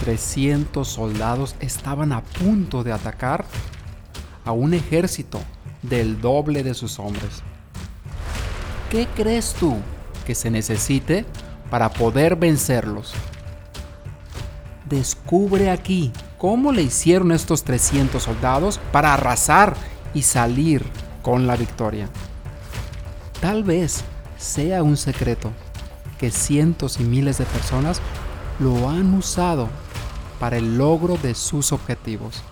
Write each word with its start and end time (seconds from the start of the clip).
300 0.00 0.86
soldados 0.86 1.54
estaban 1.60 2.12
a 2.12 2.22
punto 2.22 2.84
de 2.84 2.92
atacar 2.92 3.44
a 4.44 4.52
un 4.52 4.74
ejército 4.74 5.40
del 5.82 6.20
doble 6.20 6.62
de 6.62 6.74
sus 6.74 6.98
hombres. 6.98 7.42
¿Qué 8.90 9.06
crees 9.14 9.54
tú 9.54 9.76
que 10.26 10.34
se 10.34 10.50
necesite 10.50 11.26
para 11.70 11.90
poder 11.90 12.36
vencerlos? 12.36 13.12
Descubre 14.88 15.70
aquí 15.70 16.12
cómo 16.38 16.72
le 16.72 16.82
hicieron 16.82 17.32
estos 17.32 17.64
300 17.64 18.22
soldados 18.22 18.80
para 18.92 19.12
arrasar 19.12 19.74
y 20.14 20.22
salir 20.22 20.84
con 21.22 21.46
la 21.46 21.56
victoria. 21.56 22.08
Tal 23.40 23.64
vez 23.64 24.02
sea 24.38 24.82
un 24.82 24.96
secreto 24.96 25.52
que 26.18 26.30
cientos 26.30 26.98
y 27.00 27.04
miles 27.04 27.38
de 27.38 27.44
personas 27.44 28.00
lo 28.58 28.88
han 28.88 29.12
usado 29.14 29.68
para 30.38 30.56
el 30.56 30.78
logro 30.78 31.16
de 31.16 31.34
sus 31.34 31.72
objetivos. 31.72 32.42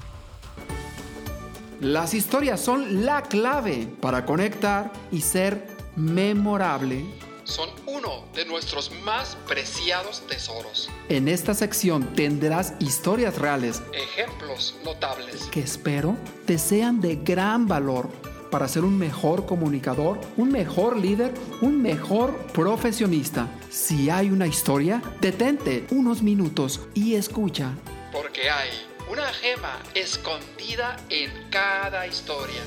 Las 1.80 2.14
historias 2.14 2.60
son 2.60 3.04
la 3.04 3.22
clave 3.22 3.88
para 4.00 4.24
conectar 4.24 4.90
y 5.12 5.20
ser 5.20 5.66
memorable. 5.94 7.04
Son 7.44 7.68
uno 7.86 8.24
de 8.34 8.44
nuestros 8.46 8.90
más 9.04 9.36
preciados 9.46 10.22
tesoros. 10.26 10.88
En 11.08 11.28
esta 11.28 11.54
sección 11.54 12.14
tendrás 12.14 12.74
historias 12.80 13.38
reales, 13.38 13.82
Ejemplos 13.92 14.74
notables. 14.84 15.42
que 15.52 15.60
espero 15.60 16.16
te 16.46 16.58
sean 16.58 17.00
de 17.00 17.16
gran 17.16 17.68
valor 17.68 18.08
para 18.50 18.68
ser 18.68 18.84
un 18.84 18.96
mejor 18.98 19.46
comunicador, 19.46 20.20
un 20.36 20.50
mejor 20.50 20.96
líder, 20.96 21.32
un 21.60 21.82
mejor 21.82 22.36
profesionista. 22.52 23.48
Si 23.70 24.10
hay 24.10 24.30
una 24.30 24.46
historia, 24.46 25.02
detente 25.20 25.86
unos 25.90 26.22
minutos 26.22 26.80
y 26.94 27.14
escucha. 27.14 27.72
Porque 28.12 28.48
hay 28.50 28.70
una 29.10 29.26
gema 29.26 29.78
escondida 29.94 30.96
en 31.08 31.30
cada 31.50 32.06
historia. 32.06 32.62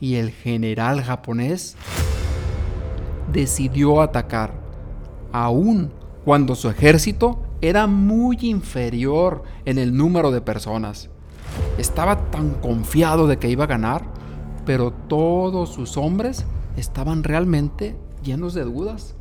Y 0.00 0.16
el 0.16 0.30
general 0.30 1.02
japonés 1.02 1.76
decidió 3.32 4.00
atacar, 4.00 4.52
aun 5.32 5.92
cuando 6.24 6.54
su 6.54 6.68
ejército 6.68 7.46
era 7.60 7.86
muy 7.86 8.38
inferior 8.42 9.44
en 9.64 9.78
el 9.78 9.96
número 9.96 10.30
de 10.30 10.40
personas. 10.40 11.08
Estaba 11.78 12.30
tan 12.30 12.50
confiado 12.54 13.26
de 13.26 13.38
que 13.38 13.50
iba 13.50 13.64
a 13.64 13.68
ganar, 13.68 14.02
pero 14.64 14.92
todos 14.92 15.70
sus 15.70 15.96
hombres 15.96 16.46
estaban 16.76 17.22
realmente 17.22 17.96
llenos 18.22 18.54
de 18.54 18.64
dudas. 18.64 19.14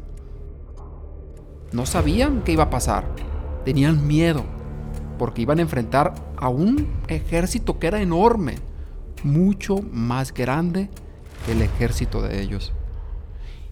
No 1.73 1.85
sabían 1.85 2.41
qué 2.43 2.53
iba 2.53 2.63
a 2.63 2.69
pasar, 2.69 3.05
tenían 3.65 4.07
miedo, 4.07 4.43
porque 5.19 5.41
iban 5.41 5.59
a 5.59 5.63
enfrentar 5.63 6.13
a 6.37 6.47
un 6.47 6.87
ejército 7.07 7.77
que 7.77 7.87
era 7.87 8.01
enorme, 8.01 8.55
mucho 9.23 9.79
más 9.91 10.33
grande 10.33 10.89
que 11.45 11.51
el 11.51 11.61
ejército 11.61 12.21
de 12.21 12.41
ellos. 12.41 12.71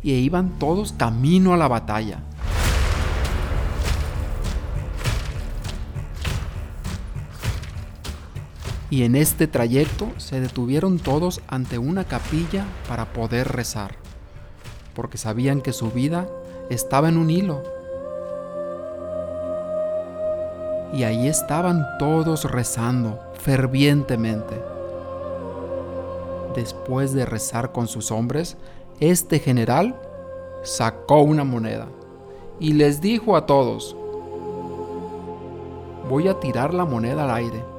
Y 0.01 0.11
iban 0.11 0.59
todos 0.59 0.91
camino 0.91 1.53
a 1.53 1.57
la 1.57 1.69
batalla. 1.69 2.23
Y 8.93 9.05
en 9.05 9.15
este 9.15 9.47
trayecto 9.47 10.09
se 10.17 10.39
detuvieron 10.39 10.99
todos 10.99 11.41
ante 11.47 11.79
una 11.79 12.03
capilla 12.03 12.63
para 12.87 13.11
poder 13.11 13.47
rezar, 13.47 13.95
porque 14.93 15.17
sabían 15.17 15.61
que 15.61 15.73
su 15.73 15.89
vida 15.89 16.27
estaba 16.69 17.09
en 17.09 17.17
un 17.17 17.31
hilo. 17.31 17.63
Y 20.93 21.05
ahí 21.05 21.27
estaban 21.27 21.83
todos 21.97 22.45
rezando 22.45 23.19
fervientemente. 23.39 24.61
Después 26.53 27.13
de 27.13 27.25
rezar 27.25 27.71
con 27.71 27.87
sus 27.87 28.11
hombres, 28.11 28.57
este 28.99 29.39
general 29.39 29.99
sacó 30.61 31.23
una 31.23 31.43
moneda 31.43 31.87
y 32.59 32.73
les 32.73 33.01
dijo 33.01 33.35
a 33.35 33.47
todos, 33.47 33.95
voy 36.07 36.27
a 36.27 36.39
tirar 36.39 36.75
la 36.75 36.85
moneda 36.85 37.23
al 37.23 37.31
aire 37.31 37.73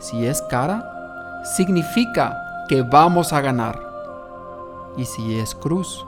si 0.00 0.26
es 0.26 0.42
cara, 0.42 1.42
significa 1.44 2.64
que 2.68 2.82
vamos 2.82 3.32
a 3.32 3.40
ganar. 3.40 3.78
Y 4.96 5.04
si 5.04 5.38
es 5.38 5.54
cruz, 5.54 6.04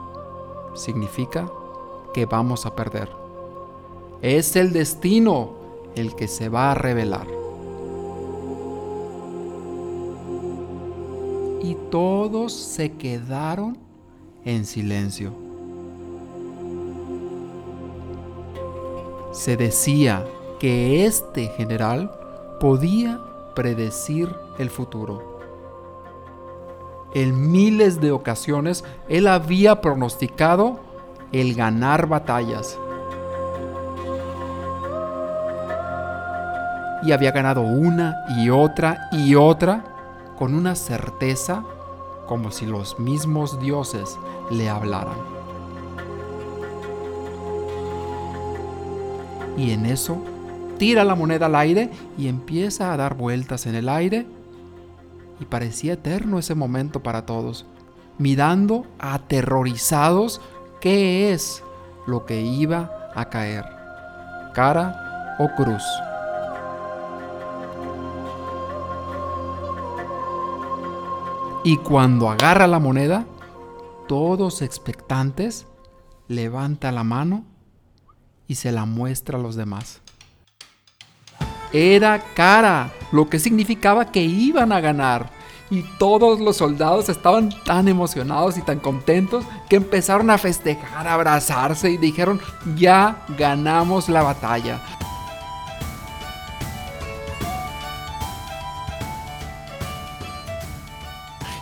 significa 0.73 1.49
que 2.13 2.25
vamos 2.25 2.65
a 2.65 2.75
perder. 2.75 3.09
Es 4.21 4.55
el 4.55 4.73
destino 4.73 5.51
el 5.95 6.15
que 6.15 6.27
se 6.27 6.49
va 6.49 6.71
a 6.71 6.75
revelar. 6.75 7.27
Y 11.61 11.75
todos 11.89 12.51
se 12.53 12.93
quedaron 12.93 13.77
en 14.43 14.65
silencio. 14.65 15.33
Se 19.31 19.55
decía 19.55 20.25
que 20.59 21.05
este 21.05 21.47
general 21.47 22.11
podía 22.59 23.19
predecir 23.53 24.35
el 24.57 24.69
futuro. 24.69 25.39
En 27.13 27.51
miles 27.51 28.01
de 28.01 28.11
ocasiones 28.11 28.83
él 29.07 29.27
había 29.27 29.81
pronosticado 29.81 30.79
el 31.31 31.55
ganar 31.55 32.07
batallas. 32.07 32.79
Y 37.03 37.11
había 37.11 37.31
ganado 37.31 37.61
una 37.61 38.15
y 38.37 38.49
otra 38.49 39.09
y 39.11 39.35
otra 39.35 39.83
con 40.37 40.55
una 40.55 40.75
certeza 40.75 41.63
como 42.27 42.51
si 42.51 42.65
los 42.65 42.97
mismos 42.99 43.59
dioses 43.59 44.17
le 44.49 44.69
hablaran. 44.69 45.17
Y 49.57 49.71
en 49.71 49.85
eso 49.85 50.17
tira 50.77 51.03
la 51.03 51.15
moneda 51.15 51.47
al 51.47 51.55
aire 51.55 51.89
y 52.17 52.27
empieza 52.27 52.93
a 52.93 52.97
dar 52.97 53.15
vueltas 53.15 53.65
en 53.65 53.75
el 53.75 53.89
aire. 53.89 54.25
Y 55.39 55.45
parecía 55.45 55.93
eterno 55.93 56.39
ese 56.39 56.55
momento 56.55 57.01
para 57.01 57.25
todos, 57.25 57.65
mirando 58.17 58.85
aterrorizados 58.99 60.41
qué 60.79 61.33
es 61.33 61.63
lo 62.05 62.25
que 62.25 62.41
iba 62.41 62.91
a 63.15 63.29
caer, 63.29 63.65
cara 64.53 65.35
o 65.39 65.49
cruz. 65.55 65.83
Y 71.65 71.77
cuando 71.77 72.29
agarra 72.29 72.67
la 72.67 72.79
moneda, 72.79 73.25
todos 74.07 74.61
expectantes, 74.61 75.65
levanta 76.27 76.91
la 76.91 77.05
mano 77.05 77.45
y 78.47 78.55
se 78.55 78.71
la 78.71 78.85
muestra 78.85 79.37
a 79.37 79.41
los 79.41 79.55
demás 79.55 80.02
era 81.73 82.23
cara, 82.35 82.91
lo 83.11 83.27
que 83.27 83.39
significaba 83.39 84.11
que 84.11 84.21
iban 84.21 84.71
a 84.71 84.79
ganar. 84.79 85.31
Y 85.71 85.81
todos 85.97 86.39
los 86.39 86.57
soldados 86.57 87.09
estaban 87.09 87.49
tan 87.65 87.87
emocionados 87.87 88.57
y 88.57 88.61
tan 88.61 88.79
contentos 88.79 89.43
que 89.67 89.77
empezaron 89.77 90.29
a 90.29 90.37
festejar, 90.37 91.07
a 91.07 91.15
abrazarse 91.15 91.89
y 91.89 91.97
dijeron, 91.97 92.39
ya 92.75 93.25
ganamos 93.37 94.07
la 94.07 94.21
batalla. 94.21 94.79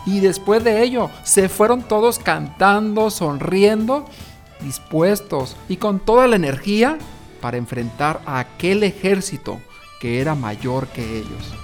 Y 0.04 0.20
después 0.20 0.62
de 0.62 0.82
ello, 0.82 1.08
se 1.22 1.48
fueron 1.48 1.82
todos 1.82 2.18
cantando, 2.18 3.08
sonriendo, 3.08 4.04
dispuestos 4.60 5.56
y 5.70 5.76
con 5.76 6.00
toda 6.00 6.26
la 6.26 6.36
energía 6.36 6.98
para 7.40 7.56
enfrentar 7.56 8.20
a 8.26 8.40
aquel 8.40 8.82
ejército 8.82 9.58
que 10.02 10.20
era 10.20 10.34
mayor 10.34 10.88
que 10.88 11.18
ellos. 11.18 11.54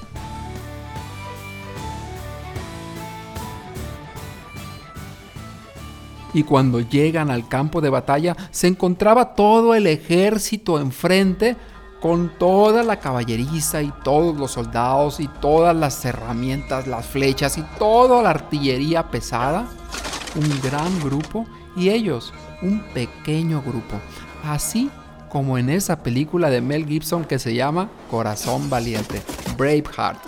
Y 6.32 6.44
cuando 6.44 6.78
llegan 6.78 7.32
al 7.32 7.48
campo 7.48 7.80
de 7.80 7.90
batalla, 7.90 8.36
se 8.52 8.68
encontraba 8.68 9.34
todo 9.34 9.74
el 9.74 9.88
ejército 9.88 10.78
enfrente 10.78 11.56
con 12.00 12.30
toda 12.38 12.84
la 12.84 13.00
caballeriza 13.00 13.82
y 13.82 13.92
todos 14.04 14.36
los 14.36 14.52
soldados 14.52 15.18
y 15.18 15.26
todas 15.26 15.74
las 15.74 16.04
herramientas, 16.04 16.86
las 16.86 17.06
flechas 17.06 17.58
y 17.58 17.62
toda 17.76 18.22
la 18.22 18.30
artillería 18.30 19.10
pesada. 19.10 19.66
Un 20.36 20.60
gran 20.62 21.00
grupo 21.00 21.44
y 21.74 21.88
ellos, 21.88 22.32
un 22.62 22.84
pequeño 22.94 23.62
grupo. 23.62 23.96
Así 24.44 24.92
como 25.28 25.58
en 25.58 25.70
esa 25.70 26.02
película 26.02 26.50
de 26.50 26.60
Mel 26.60 26.86
Gibson 26.86 27.24
que 27.24 27.38
se 27.38 27.54
llama 27.54 27.90
Corazón 28.10 28.70
Valiente, 28.70 29.22
Braveheart, 29.56 30.18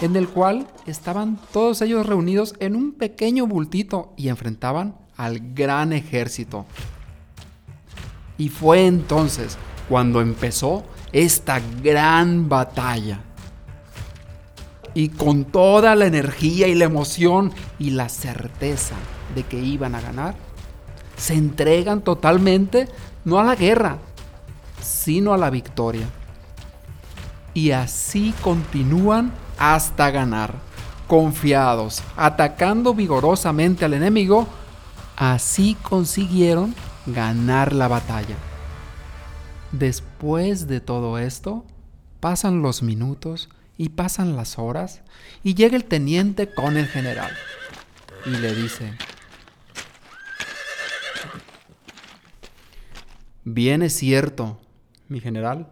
en 0.00 0.16
el 0.16 0.28
cual 0.28 0.66
estaban 0.86 1.38
todos 1.52 1.82
ellos 1.82 2.06
reunidos 2.06 2.54
en 2.58 2.76
un 2.76 2.92
pequeño 2.92 3.46
bultito 3.46 4.12
y 4.16 4.28
enfrentaban 4.28 4.96
al 5.16 5.54
gran 5.54 5.92
ejército. 5.92 6.66
Y 8.38 8.48
fue 8.48 8.86
entonces 8.86 9.56
cuando 9.88 10.20
empezó 10.20 10.84
esta 11.12 11.60
gran 11.82 12.48
batalla. 12.48 13.20
Y 14.94 15.08
con 15.08 15.44
toda 15.44 15.94
la 15.94 16.06
energía 16.06 16.68
y 16.68 16.74
la 16.74 16.84
emoción 16.84 17.52
y 17.78 17.90
la 17.90 18.08
certeza 18.08 18.94
de 19.34 19.44
que 19.44 19.58
iban 19.58 19.94
a 19.94 20.00
ganar, 20.00 20.34
se 21.16 21.34
entregan 21.34 22.02
totalmente 22.02 22.88
no 23.24 23.38
a 23.38 23.44
la 23.44 23.54
guerra, 23.54 23.98
sino 24.82 25.32
a 25.32 25.38
la 25.38 25.50
victoria. 25.50 26.06
Y 27.54 27.70
así 27.70 28.34
continúan 28.42 29.32
hasta 29.58 30.10
ganar, 30.10 30.54
confiados, 31.06 32.02
atacando 32.16 32.94
vigorosamente 32.94 33.84
al 33.84 33.94
enemigo, 33.94 34.48
así 35.16 35.76
consiguieron 35.82 36.74
ganar 37.06 37.72
la 37.72 37.88
batalla. 37.88 38.36
Después 39.72 40.66
de 40.66 40.80
todo 40.80 41.18
esto, 41.18 41.64
pasan 42.20 42.62
los 42.62 42.82
minutos 42.82 43.48
y 43.76 43.90
pasan 43.90 44.36
las 44.36 44.58
horas 44.58 45.02
y 45.42 45.54
llega 45.54 45.76
el 45.76 45.84
teniente 45.84 46.52
con 46.52 46.76
el 46.76 46.86
general 46.86 47.32
y 48.26 48.30
le 48.30 48.54
dice, 48.54 48.96
bien 53.44 53.82
es 53.82 53.94
cierto, 53.94 54.60
mi 55.12 55.20
general, 55.20 55.70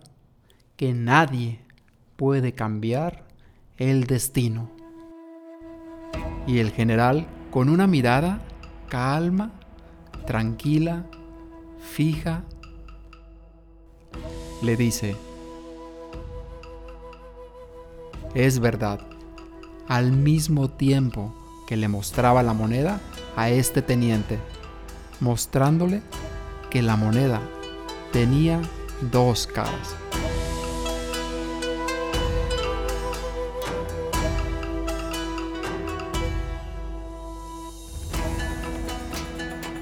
que 0.77 0.93
nadie 0.93 1.61
puede 2.17 2.53
cambiar 2.53 3.25
el 3.77 4.07
destino. 4.07 4.71
Y 6.47 6.59
el 6.59 6.71
general, 6.71 7.27
con 7.51 7.69
una 7.69 7.87
mirada 7.87 8.41
calma, 8.89 9.53
tranquila, 10.27 11.07
fija, 11.79 12.45
le 14.63 14.77
dice, 14.77 15.17
es 18.35 18.61
verdad, 18.61 19.01
al 19.89 20.13
mismo 20.13 20.71
tiempo 20.71 21.35
que 21.67 21.77
le 21.77 21.89
mostraba 21.89 22.43
la 22.43 22.53
moneda 22.53 23.01
a 23.37 23.49
este 23.49 23.81
teniente, 23.81 24.39
mostrándole 25.21 26.03
que 26.69 26.83
la 26.83 26.97
moneda 26.97 27.41
tenía 28.13 28.61
dos 29.11 29.47
caras. 29.47 29.97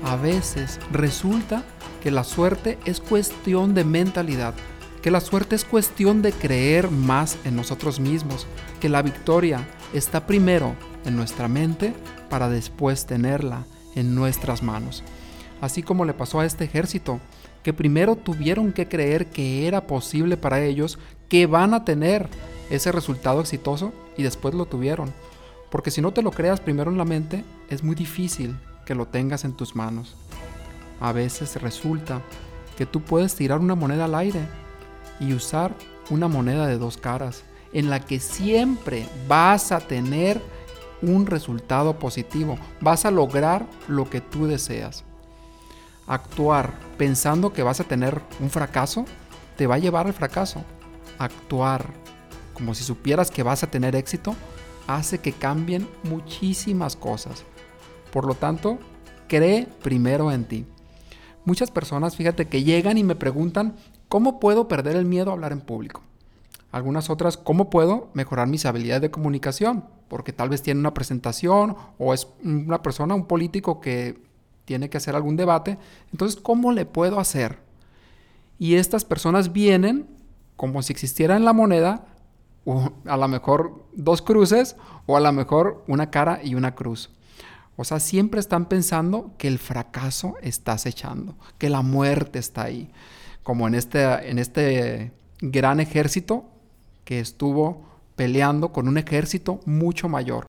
A 0.04 0.16
veces 0.16 0.80
resulta 0.90 1.64
que 2.02 2.10
la 2.10 2.24
suerte 2.24 2.78
es 2.86 2.98
cuestión 2.98 3.74
de 3.74 3.84
mentalidad, 3.84 4.54
que 5.02 5.10
la 5.10 5.20
suerte 5.20 5.54
es 5.54 5.64
cuestión 5.64 6.22
de 6.22 6.32
creer 6.32 6.90
más 6.90 7.36
en 7.44 7.56
nosotros 7.56 8.00
mismos, 8.00 8.46
que 8.80 8.88
la 8.88 9.02
victoria 9.02 9.66
está 9.92 10.26
primero 10.26 10.74
en 11.04 11.14
nuestra 11.14 11.46
mente 11.46 11.92
para 12.30 12.48
después 12.48 13.04
tenerla 13.04 13.66
en 13.94 14.14
nuestras 14.14 14.62
manos. 14.62 15.02
Así 15.60 15.82
como 15.82 16.04
le 16.04 16.14
pasó 16.14 16.40
a 16.40 16.46
este 16.46 16.64
ejército, 16.64 17.20
que 17.62 17.72
primero 17.72 18.16
tuvieron 18.16 18.72
que 18.72 18.88
creer 18.88 19.26
que 19.26 19.66
era 19.66 19.86
posible 19.86 20.36
para 20.36 20.62
ellos 20.62 20.98
que 21.28 21.46
van 21.46 21.74
a 21.74 21.84
tener 21.84 22.28
ese 22.70 22.92
resultado 22.92 23.40
exitoso 23.40 23.92
y 24.16 24.22
después 24.22 24.54
lo 24.54 24.66
tuvieron. 24.66 25.12
Porque 25.70 25.90
si 25.90 26.00
no 26.00 26.12
te 26.12 26.22
lo 26.22 26.30
creas 26.30 26.60
primero 26.60 26.90
en 26.90 26.98
la 26.98 27.04
mente, 27.04 27.44
es 27.68 27.82
muy 27.82 27.94
difícil 27.94 28.56
que 28.86 28.94
lo 28.94 29.06
tengas 29.06 29.44
en 29.44 29.52
tus 29.52 29.76
manos. 29.76 30.16
A 31.00 31.12
veces 31.12 31.60
resulta 31.60 32.22
que 32.76 32.86
tú 32.86 33.02
puedes 33.02 33.34
tirar 33.34 33.58
una 33.58 33.74
moneda 33.74 34.06
al 34.06 34.14
aire 34.14 34.40
y 35.20 35.32
usar 35.32 35.74
una 36.10 36.28
moneda 36.28 36.66
de 36.66 36.78
dos 36.78 36.96
caras, 36.96 37.44
en 37.72 37.90
la 37.90 38.00
que 38.00 38.18
siempre 38.18 39.06
vas 39.26 39.72
a 39.72 39.80
tener 39.80 40.40
un 41.02 41.26
resultado 41.26 41.98
positivo, 41.98 42.58
vas 42.80 43.04
a 43.04 43.10
lograr 43.10 43.66
lo 43.88 44.08
que 44.08 44.20
tú 44.20 44.46
deseas. 44.46 45.04
Actuar 46.08 46.72
pensando 46.96 47.52
que 47.52 47.62
vas 47.62 47.80
a 47.80 47.84
tener 47.84 48.20
un 48.40 48.50
fracaso 48.50 49.04
te 49.56 49.66
va 49.66 49.74
a 49.74 49.78
llevar 49.78 50.06
al 50.06 50.14
fracaso. 50.14 50.64
Actuar 51.18 51.86
como 52.54 52.74
si 52.74 52.82
supieras 52.82 53.30
que 53.30 53.42
vas 53.42 53.62
a 53.62 53.70
tener 53.70 53.94
éxito 53.94 54.34
hace 54.86 55.18
que 55.18 55.32
cambien 55.32 55.86
muchísimas 56.04 56.96
cosas. 56.96 57.44
Por 58.10 58.26
lo 58.26 58.34
tanto, 58.34 58.78
cree 59.28 59.68
primero 59.82 60.32
en 60.32 60.44
ti. 60.44 60.66
Muchas 61.44 61.70
personas, 61.70 62.16
fíjate, 62.16 62.48
que 62.48 62.64
llegan 62.64 62.98
y 62.98 63.04
me 63.04 63.14
preguntan, 63.14 63.76
¿cómo 64.08 64.40
puedo 64.40 64.66
perder 64.66 64.96
el 64.96 65.04
miedo 65.04 65.30
a 65.30 65.34
hablar 65.34 65.52
en 65.52 65.60
público? 65.60 66.02
Algunas 66.72 67.10
otras, 67.10 67.36
¿cómo 67.36 67.70
puedo 67.70 68.08
mejorar 68.14 68.48
mis 68.48 68.66
habilidades 68.66 69.02
de 69.02 69.10
comunicación? 69.10 69.84
Porque 70.08 70.32
tal 70.32 70.48
vez 70.48 70.62
tiene 70.62 70.80
una 70.80 70.94
presentación 70.94 71.76
o 71.98 72.12
es 72.12 72.28
una 72.42 72.82
persona, 72.82 73.14
un 73.14 73.26
político 73.26 73.80
que 73.80 74.27
tiene 74.68 74.90
que 74.90 74.98
hacer 74.98 75.16
algún 75.16 75.36
debate. 75.36 75.78
Entonces, 76.12 76.38
¿cómo 76.38 76.72
le 76.72 76.84
puedo 76.84 77.18
hacer? 77.20 77.58
Y 78.58 78.74
estas 78.74 79.02
personas 79.02 79.54
vienen 79.54 80.06
como 80.56 80.82
si 80.82 80.92
existiera 80.92 81.36
en 81.36 81.46
la 81.46 81.54
moneda 81.54 82.04
o 82.66 82.92
a 83.06 83.16
lo 83.16 83.28
mejor 83.28 83.86
dos 83.94 84.20
cruces 84.20 84.76
o 85.06 85.16
a 85.16 85.20
lo 85.20 85.32
mejor 85.32 85.84
una 85.88 86.10
cara 86.10 86.40
y 86.44 86.54
una 86.54 86.74
cruz. 86.74 87.08
O 87.76 87.84
sea, 87.84 87.98
siempre 87.98 88.40
están 88.40 88.66
pensando 88.66 89.32
que 89.38 89.48
el 89.48 89.58
fracaso 89.58 90.34
está 90.42 90.72
acechando, 90.72 91.34
que 91.56 91.70
la 91.70 91.80
muerte 91.80 92.38
está 92.38 92.64
ahí. 92.64 92.90
Como 93.42 93.68
en 93.68 93.74
este, 93.74 94.28
en 94.28 94.38
este 94.38 95.12
gran 95.40 95.80
ejército 95.80 96.44
que 97.06 97.20
estuvo 97.20 97.86
peleando 98.16 98.70
con 98.70 98.86
un 98.86 98.98
ejército 98.98 99.60
mucho 99.64 100.10
mayor. 100.10 100.46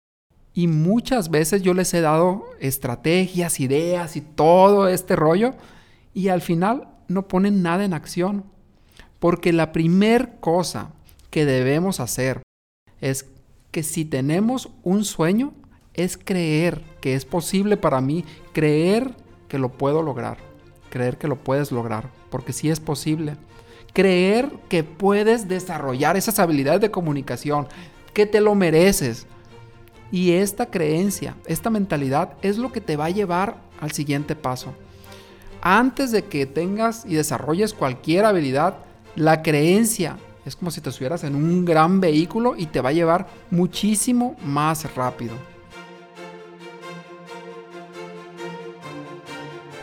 Y 0.60 0.68
muchas 0.68 1.30
veces 1.30 1.62
yo 1.62 1.74
les 1.74 1.94
he 1.94 2.02
dado 2.02 2.44
estrategias, 2.60 3.62
ideas 3.62 4.18
y 4.18 4.20
todo 4.20 4.90
este 4.90 5.16
rollo 5.16 5.54
y 6.14 6.28
al 6.28 6.42
final 6.42 6.90
no 7.08 7.30
ponen 7.30 7.64
nada 7.64 7.86
en 7.86 7.94
acción. 7.94 8.44
Porque 9.20 9.54
la 9.54 9.72
primer 9.72 10.36
cosa 10.42 10.92
que 11.30 11.46
debemos 11.46 12.02
hacer 12.02 12.42
es 13.00 13.26
que 13.72 13.84
si 13.84 14.04
tenemos 14.04 14.70
un 14.84 15.06
sueño, 15.06 15.54
es 15.94 16.18
creer 16.18 16.82
que 17.00 17.16
es 17.16 17.24
posible 17.24 17.78
para 17.78 18.02
mí, 18.02 18.26
creer 18.52 19.16
que 19.48 19.60
lo 19.60 19.70
puedo 19.70 20.04
lograr, 20.04 20.40
creer 20.90 21.18
que 21.18 21.30
lo 21.30 21.38
puedes 21.38 21.72
lograr, 21.72 22.10
porque 22.30 22.52
sí 22.52 22.70
es 22.70 22.82
posible. 22.82 23.38
Creer 23.94 24.52
que 24.68 24.84
puedes 24.84 25.48
desarrollar 25.48 26.18
esas 26.18 26.38
habilidades 26.38 26.82
de 26.82 26.92
comunicación, 26.92 27.70
que 28.14 28.26
te 28.26 28.42
lo 28.42 28.56
mereces. 28.56 29.26
Y 30.12 30.32
esta 30.32 30.66
creencia, 30.66 31.36
esta 31.46 31.70
mentalidad 31.70 32.34
es 32.42 32.58
lo 32.58 32.72
que 32.72 32.82
te 32.82 32.98
va 32.98 33.06
a 33.06 33.12
llevar 33.12 33.58
al 33.80 33.92
siguiente 33.92 34.36
paso. 34.36 34.74
Antes 35.62 36.12
de 36.12 36.26
que 36.26 36.46
tengas 36.46 37.06
y 37.06 37.16
desarrolles 37.16 37.74
cualquier 37.74 38.26
habilidad, 38.26 38.78
la 39.16 39.42
creencia 39.42 40.18
es 40.46 40.56
como 40.56 40.72
si 40.72 40.82
te 40.82 40.92
subieras 40.92 41.24
en 41.24 41.36
un 41.36 41.66
gran 41.66 42.00
vehículo 42.00 42.56
y 42.58 42.66
te 42.66 42.82
va 42.82 42.90
a 42.90 42.94
llevar 42.94 43.28
muchísimo 43.52 44.36
más 44.44 44.96
rápido. 44.96 45.36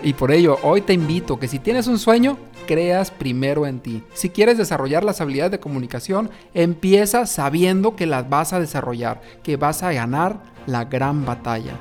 Y 0.03 0.13
por 0.13 0.33
ello, 0.33 0.59
hoy 0.63 0.83
te 0.83 0.93
invito 0.93 1.39
que 1.39 1.49
si 1.49 1.59
tienes 1.59 1.87
un 1.87 1.99
sueño, 1.99 2.39
creas 2.67 3.11
primero 3.11 3.67
en 3.67 3.81
ti. 3.81 4.03
Si 4.13 4.29
quieres 4.29 4.59
desarrollar 4.59 5.05
las 5.05 5.21
habilidades 5.21 5.53
de 5.53 5.61
comunicación, 5.61 6.31
empieza 6.53 7.25
sabiendo 7.27 7.97
que 7.97 8.07
las 8.07 8.29
vas 8.29 8.53
a 8.53 8.61
desarrollar, 8.61 9.23
que 9.43 9.57
vas 9.57 9.83
a 9.83 9.93
ganar 9.93 10.41
la 10.67 10.85
gran 10.85 11.25
batalla. 11.25 11.75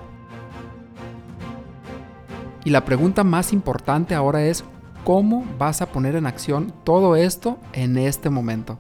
Y 2.64 2.70
la 2.70 2.86
pregunta 2.86 3.24
más 3.24 3.54
importante 3.54 4.16
ahora 4.16 4.44
es, 4.46 4.64
¿cómo 5.04 5.46
vas 5.60 5.82
a 5.82 5.88
poner 5.88 6.16
en 6.16 6.26
acción 6.26 6.74
todo 6.84 7.16
esto 7.16 7.60
en 7.74 7.98
este 7.98 8.30
momento? 8.30 8.80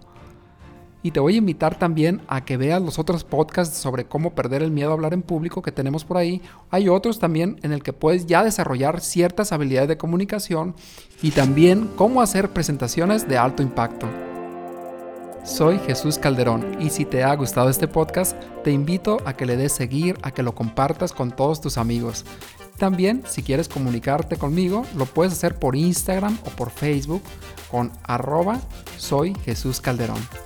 Y 1.05 1.11
te 1.11 1.19
voy 1.19 1.35
a 1.35 1.37
invitar 1.37 1.77
también 1.77 2.23
a 2.27 2.45
que 2.45 2.57
veas 2.57 2.81
los 2.81 2.97
otros 2.97 3.23
podcasts 3.23 3.77
sobre 3.77 4.05
cómo 4.05 4.33
perder 4.33 4.63
el 4.63 4.71
miedo 4.71 4.89
a 4.89 4.93
hablar 4.93 5.13
en 5.13 5.21
público 5.21 5.61
que 5.61 5.71
tenemos 5.71 6.03
por 6.03 6.17
ahí. 6.17 6.41
Hay 6.71 6.89
otros 6.89 7.19
también 7.19 7.59
en 7.61 7.73
el 7.73 7.83
que 7.83 7.93
puedes 7.93 8.25
ya 8.25 8.43
desarrollar 8.43 9.01
ciertas 9.01 9.51
habilidades 9.51 9.87
de 9.87 9.99
comunicación 9.99 10.73
y 11.21 11.29
también 11.29 11.91
cómo 11.95 12.23
hacer 12.23 12.49
presentaciones 12.49 13.27
de 13.27 13.37
alto 13.37 13.61
impacto. 13.61 14.07
Soy 15.43 15.77
Jesús 15.77 16.17
Calderón 16.17 16.81
y 16.81 16.89
si 16.89 17.05
te 17.05 17.23
ha 17.23 17.35
gustado 17.35 17.69
este 17.69 17.87
podcast, 17.87 18.35
te 18.63 18.71
invito 18.71 19.17
a 19.25 19.33
que 19.33 19.45
le 19.45 19.57
des 19.57 19.73
seguir, 19.73 20.17
a 20.23 20.31
que 20.31 20.41
lo 20.41 20.55
compartas 20.55 21.13
con 21.13 21.29
todos 21.29 21.61
tus 21.61 21.77
amigos. 21.77 22.25
También, 22.79 23.21
si 23.27 23.43
quieres 23.43 23.69
comunicarte 23.69 24.37
conmigo, 24.37 24.83
lo 24.97 25.05
puedes 25.05 25.33
hacer 25.33 25.59
por 25.59 25.75
Instagram 25.75 26.39
o 26.47 26.49
por 26.49 26.71
Facebook 26.71 27.21
con 27.69 27.91
arroba 28.05 28.59
soy 28.97 29.35
Jesús 29.45 29.81
Calderón. 29.81 30.44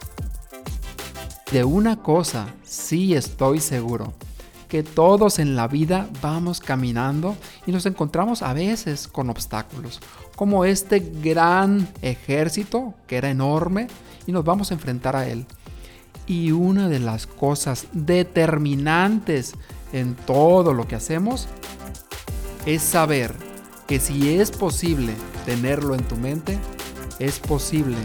De 1.51 1.63
una 1.63 2.03
cosa 2.03 2.53
sí 2.63 3.15
estoy 3.15 3.60
seguro, 3.60 4.13
que 4.68 4.84
todos 4.84 5.39
en 5.39 5.56
la 5.56 5.68
vida 5.68 6.08
vamos 6.22 6.60
caminando 6.60 7.36
y 7.65 7.72
nos 7.72 7.88
encontramos 7.88 8.44
a 8.44 8.53
veces 8.53 9.08
con 9.08 9.32
obstáculos, 9.32 10.00
como 10.36 10.63
este 10.63 11.00
gran 11.00 11.89
ejército 12.03 12.94
que 13.08 13.18
era 13.18 13.32
enorme 13.32 13.88
y 14.27 14.32
nos 14.32 14.46
vamos 14.46 14.70
a 14.70 14.75
enfrentar 14.75 15.15
a 15.15 15.27
él. 15.27 15.48
Y 16.27 16.51
una 16.51 16.88
de 16.88 17.00
las 17.00 17.25
cosas 17.25 17.88
determinantes 17.94 19.53
en 19.91 20.13
todo 20.13 20.75
lo 20.75 20.88
que 20.88 20.96
hacemos 20.96 21.48
es 22.68 22.84
saber 22.84 23.34
que 23.88 24.00
si 24.00 24.36
es 24.38 24.51
posible 24.51 25.15
tenerlo 25.48 25.96
en 25.96 26.03
tu 26.03 26.15
mente, 26.15 26.60
es 27.18 27.39
posible 27.39 27.98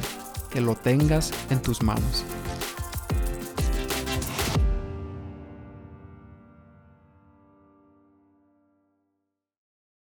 que 0.48 0.62
lo 0.62 0.76
tengas 0.76 1.30
en 1.50 1.60
tus 1.60 1.82
manos. 1.82 2.24